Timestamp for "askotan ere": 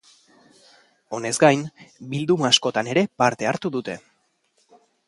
2.53-3.05